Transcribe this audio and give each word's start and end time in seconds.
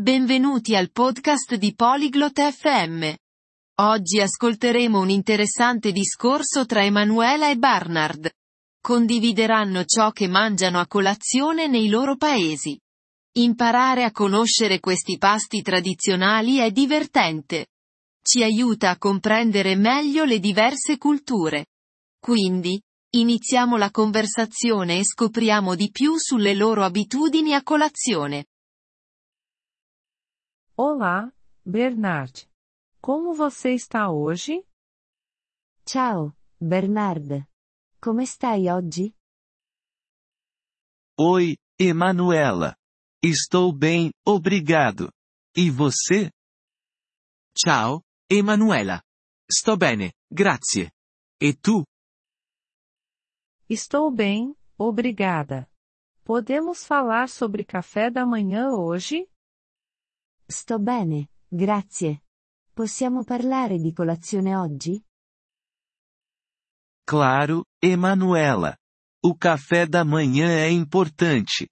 Benvenuti 0.00 0.74
al 0.74 0.90
podcast 0.92 1.56
di 1.56 1.74
Polyglot 1.74 2.40
FM. 2.40 3.12
Oggi 3.82 4.18
ascolteremo 4.18 4.98
un 4.98 5.10
interessante 5.10 5.92
discorso 5.92 6.64
tra 6.64 6.82
Emanuela 6.82 7.50
e 7.50 7.58
Barnard. 7.58 8.30
Condivideranno 8.80 9.84
ciò 9.84 10.10
che 10.10 10.26
mangiano 10.26 10.80
a 10.80 10.86
colazione 10.86 11.66
nei 11.66 11.90
loro 11.90 12.16
paesi. 12.16 12.80
Imparare 13.32 14.04
a 14.04 14.10
conoscere 14.10 14.80
questi 14.80 15.18
pasti 15.18 15.60
tradizionali 15.60 16.56
è 16.60 16.70
divertente. 16.70 17.66
Ci 18.22 18.42
aiuta 18.42 18.88
a 18.88 18.96
comprendere 18.96 19.76
meglio 19.76 20.24
le 20.24 20.38
diverse 20.38 20.96
culture. 20.96 21.66
Quindi, 22.18 22.80
iniziamo 23.16 23.76
la 23.76 23.90
conversazione 23.90 25.00
e 25.00 25.04
scopriamo 25.04 25.74
di 25.74 25.90
più 25.90 26.16
sulle 26.16 26.54
loro 26.54 26.84
abitudini 26.84 27.52
a 27.52 27.62
colazione. 27.62 28.46
Olá, 30.82 31.30
Bernard. 31.62 32.48
Como 33.02 33.34
você 33.34 33.74
está 33.74 34.10
hoje? 34.10 34.66
Ciao, 35.86 36.34
Bernard. 36.58 37.46
Come 38.00 38.26
stai 38.26 38.70
oggi? 38.70 39.14
Oi, 41.18 41.58
Emanuela. 41.78 42.74
Estou 43.22 43.74
bem, 43.76 44.10
obrigado. 44.26 45.12
E 45.54 45.70
você? 45.70 46.30
Ciao, 47.54 48.02
Emanuela. 48.30 49.02
Sto 49.52 49.76
bene, 49.76 50.14
grazie. 50.32 50.90
E 51.38 51.52
tu? 51.52 51.84
Estou 53.68 54.10
bem, 54.10 54.56
obrigada. 54.78 55.70
Podemos 56.24 56.86
falar 56.86 57.28
sobre 57.28 57.66
café 57.66 58.10
da 58.10 58.24
manhã 58.24 58.70
hoje? 58.70 59.29
Sto 60.50 60.80
bene, 60.80 61.30
grazie. 61.46 62.24
Possiamo 62.72 63.22
parlare 63.22 63.78
di 63.78 63.92
colazione 63.92 64.56
oggi? 64.56 65.00
Claro, 67.04 67.66
Emanuela. 67.78 68.76
O 69.22 69.36
café 69.36 69.86
da 69.86 70.04
manhã 70.04 70.48
é 70.48 70.68
importante. 70.68 71.68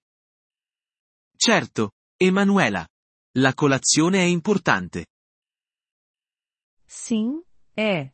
Certo, 1.35 1.91
Emanuela. 2.17 2.87
La 3.35 3.53
colazione 3.53 4.19
è 4.19 4.27
importante. 4.27 5.07
Sim, 6.85 7.43
é. 7.75 8.13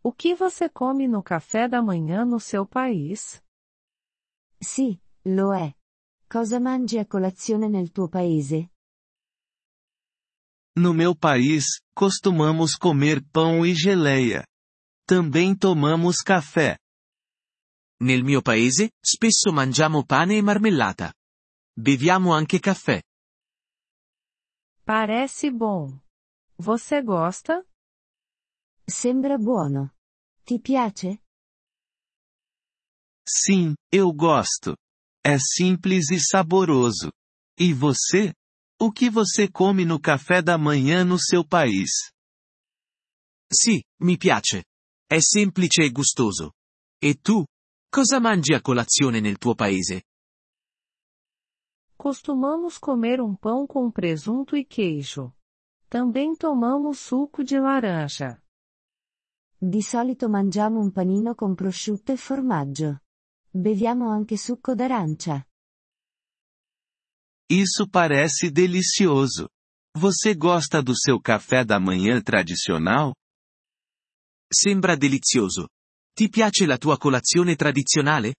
O 0.00 0.12
que 0.12 0.36
você 0.36 0.70
come 0.70 1.08
no 1.08 1.24
café 1.24 1.66
da 1.66 1.82
manhã 1.82 2.24
no 2.24 2.38
seu 2.38 2.64
país? 2.64 3.42
Sì, 4.60 4.96
lo 5.24 5.52
è. 5.52 5.74
Cosa 6.28 6.60
mangi 6.60 6.98
a 6.98 7.06
colazione 7.06 7.66
nel 7.68 7.90
tuo 7.90 8.08
paese? 8.08 8.73
No 10.76 10.92
meu 10.92 11.14
país, 11.14 11.64
costumamos 11.94 12.74
comer 12.74 13.22
pão 13.30 13.64
e 13.64 13.74
geleia. 13.74 14.44
Também 15.06 15.56
tomamos 15.56 16.16
café. 16.20 16.76
Nel 18.00 18.24
mio 18.24 18.42
paese, 18.42 18.90
spesso 19.04 19.52
mangiamo 19.52 20.04
pane 20.04 20.36
e 20.36 20.42
marmellata. 20.42 21.14
Beviamo 21.76 22.32
anche 22.32 22.58
caffè. 22.58 23.02
Parece 24.84 25.50
bom. 25.50 25.96
Você 26.58 27.02
gosta? 27.02 27.64
Sembra 28.86 29.38
buono. 29.38 29.90
Ti 30.44 30.58
piace? 30.58 31.22
Sim, 33.26 33.74
eu 33.90 34.12
gosto. 34.12 34.76
É 35.24 35.38
simples 35.38 36.10
e 36.10 36.18
saboroso. 36.20 37.10
E 37.58 37.72
você? 37.72 38.34
O 38.86 38.92
que 38.92 39.08
você 39.08 39.50
come 39.50 39.82
no 39.86 39.98
café 39.98 40.42
da 40.42 40.58
manhã 40.58 41.06
no 41.06 41.18
seu 41.18 41.42
país? 41.42 42.12
Sì, 43.50 43.82
mi 44.02 44.18
piace. 44.18 44.66
È 45.06 45.18
semplice 45.20 45.84
e 45.84 45.90
gustoso. 45.90 46.52
E 47.00 47.14
tu? 47.14 47.46
Cosa 47.88 48.20
mangi 48.20 48.52
a 48.52 48.60
colazione 48.60 49.20
nel 49.20 49.38
tuo 49.38 49.54
paese? 49.54 50.02
Costumamos 51.96 52.76
comer 52.76 53.22
um 53.22 53.34
pão 53.34 53.66
com 53.66 53.90
presunto 53.90 54.54
e 54.54 54.66
queijo. 54.66 55.32
Também 55.88 56.36
tomamos 56.36 56.98
suco 56.98 57.42
de 57.42 57.58
laranja. 57.58 58.38
Di 59.56 59.80
solito 59.80 60.28
mangiamo 60.28 60.78
un 60.78 60.90
panino 60.90 61.34
con 61.34 61.54
prosciutto 61.54 62.12
e 62.12 62.18
formaggio. 62.18 63.00
Beviamo 63.48 64.10
anche 64.10 64.36
succo 64.36 64.74
d'arancia. 64.74 65.42
Isso 67.50 67.86
parece 67.88 68.50
delicioso. 68.50 69.48
Você 69.96 70.34
gosta 70.34 70.82
do 70.82 70.96
seu 70.96 71.20
café 71.20 71.64
da 71.64 71.78
manhã 71.78 72.20
tradicional? 72.20 73.14
Sembra 74.52 74.96
delizioso. 74.96 75.68
Ti 76.16 76.28
piace 76.28 76.64
la 76.66 76.78
tua 76.78 76.96
colazione 76.96 77.54
tradizionale? 77.54 78.34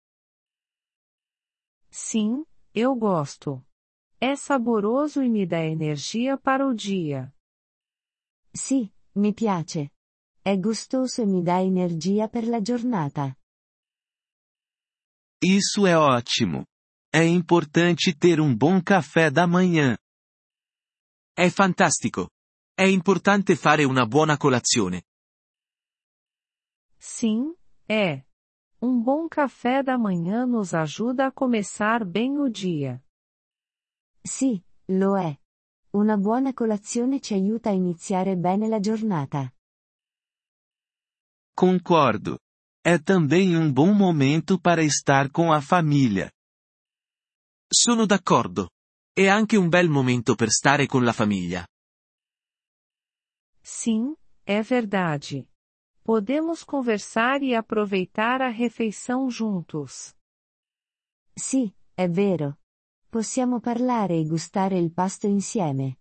Sim, 1.90 2.46
eu 2.74 2.96
gosto. 2.96 3.64
É 4.20 4.36
saboroso 4.36 5.22
e 5.22 5.30
me 5.30 5.46
dá 5.46 5.64
energia 5.64 6.38
para 6.38 6.66
o 6.66 6.74
dia. 6.74 7.34
Sì, 8.52 8.92
mi 9.16 9.34
piace. 9.34 9.92
È 10.42 10.58
gustoso 10.58 11.22
e 11.22 11.26
mi 11.26 11.44
dà 11.44 11.62
energia 11.62 12.28
per 12.28 12.48
la 12.48 12.62
giornata. 12.62 13.38
Isso 15.42 15.86
é 15.86 15.98
ótimo. 15.98 16.66
É 17.18 17.26
importante 17.26 18.14
ter 18.14 18.42
um 18.42 18.54
bom 18.54 18.84
café 18.84 19.32
da 19.32 19.48
manhã. 19.48 19.98
È 21.34 21.50
fantastico. 21.50 22.30
È 22.78 22.84
importante 22.84 23.56
fare 23.56 23.86
una 23.86 24.06
buona 24.06 24.36
colazione. 24.36 25.04
Sim, 27.00 27.56
é. 27.88 28.26
Um 28.82 29.02
bom 29.02 29.30
café 29.30 29.82
da 29.82 29.98
manhã 29.98 30.46
nos 30.46 30.74
ajuda 30.74 31.28
a 31.28 31.32
começar 31.32 32.04
bem 32.04 32.38
o 32.38 32.50
dia. 32.50 33.02
Sì, 34.22 34.62
lo 34.90 35.16
è. 35.16 35.40
Una 35.92 36.18
buona 36.18 36.52
colazione 36.52 37.22
ci 37.22 37.34
aiuta 37.34 37.70
a 37.70 37.74
iniziare 37.74 38.36
bene 38.36 38.68
la 38.68 38.82
giornata. 38.82 39.54
Concordo. 41.56 42.38
É 42.84 43.00
também 43.00 43.56
um 43.56 43.72
bom 43.72 43.94
momento 43.94 44.60
para 44.60 44.84
estar 44.84 45.32
com 45.32 45.54
a 45.54 45.62
família. 45.62 46.35
Sono 47.78 48.06
d'accordo. 48.06 48.70
È 49.12 49.28
anche 49.28 49.58
un 49.58 49.68
bel 49.68 49.90
momento 49.90 50.34
per 50.34 50.50
stare 50.50 50.86
con 50.86 51.04
la 51.04 51.12
famiglia. 51.12 51.68
Sim, 53.62 54.16
é 54.46 54.62
verdade. 54.62 55.46
Podemos 56.02 56.64
conversar 56.64 57.44
e 57.44 57.54
aproveitar 57.54 58.42
a 58.42 58.48
refeição 58.50 59.30
juntos. 59.30 60.14
Sì, 61.36 61.76
è 61.94 62.08
vero. 62.08 62.60
Possiamo 63.10 63.60
parlare 63.60 64.16
e 64.16 64.26
gustare 64.26 64.78
il 64.80 64.94
pasto 64.94 65.28
insieme. 65.28 65.98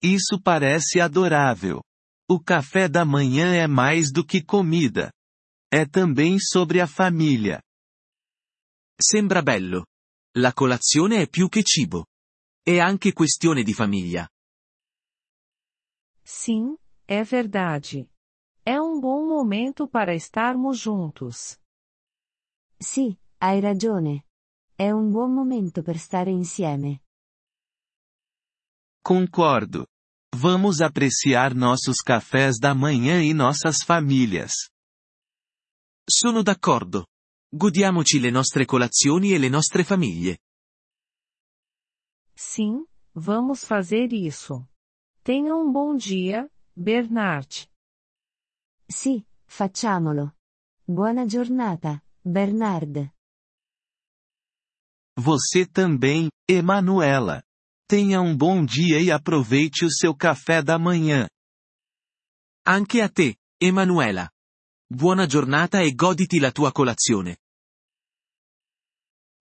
Isso 0.00 0.40
parece 0.40 1.00
adorável. 1.00 1.82
O 2.30 2.40
café 2.40 2.88
da 2.88 3.04
manhã 3.04 3.52
é 3.56 3.66
mais 3.66 4.12
do 4.12 4.24
que 4.24 4.40
comida. 4.40 5.10
É 5.68 5.84
também 5.84 6.38
sobre 6.38 6.80
a 6.80 6.86
família. 6.86 7.60
Sembra 8.96 9.42
bello. 9.42 9.86
La 10.38 10.52
colazione 10.52 11.22
è 11.22 11.28
più 11.28 11.48
che 11.48 11.62
cibo. 11.62 12.06
È 12.62 12.78
anche 12.78 13.12
questione 13.12 13.62
di 13.62 13.72
famiglia. 13.72 14.28
Sim, 16.22 16.76
é 17.06 17.22
verdade. 17.24 18.08
É 18.64 18.80
um 18.80 19.00
bom 19.00 19.26
momento 19.26 19.86
para 19.86 20.14
estarmos 20.14 20.78
juntos. 20.78 21.58
Sì, 22.78 23.16
hai 23.38 23.60
ragione. 23.60 24.26
È 24.74 24.90
un 24.90 25.10
buon 25.10 25.34
momento 25.34 25.82
per 25.82 25.98
stare 25.98 26.30
insieme. 26.30 27.02
Concordo. 29.02 29.86
Vamos 30.34 30.80
apreciar 30.80 31.54
nossos 31.54 32.00
cafés 32.00 32.58
da 32.58 32.74
manhã 32.74 33.22
e 33.22 33.34
nossas 33.34 33.82
famílias. 33.84 34.70
Sono 36.08 36.42
d'accordo. 36.42 37.06
Godiamoci 37.56 38.18
le 38.18 38.30
nostre 38.30 38.64
colazioni 38.64 39.32
e 39.32 39.38
le 39.38 39.48
nostre 39.48 39.84
famiglie. 39.84 40.38
Sim, 42.34 42.84
vamos 43.12 43.64
fazer 43.64 44.12
isso. 44.12 44.68
Tenha 45.22 45.54
um 45.54 45.70
bom 45.70 45.94
dia, 45.94 46.50
Bernard. 46.74 47.68
Sì, 48.88 49.24
facciamolo. 49.46 50.34
Buona 50.84 51.26
giornata, 51.26 52.02
Bernard. 52.24 53.12
Você 55.20 55.64
também, 55.64 56.28
Emanuela. 56.48 57.40
Tenha 57.86 58.20
um 58.20 58.36
bom 58.36 58.64
dia 58.64 59.00
e 59.00 59.12
aproveite 59.12 59.84
o 59.84 59.92
seu 59.92 60.12
café 60.12 60.60
da 60.60 60.76
manhã. 60.76 61.28
Anche 62.66 63.00
a 63.00 63.08
te, 63.08 63.36
Emanuela. 63.60 64.28
Buona 64.90 65.28
giornata 65.28 65.84
e 65.84 65.94
goditi 65.94 66.40
la 66.40 66.50
tua 66.50 66.72
colazione. 66.72 67.38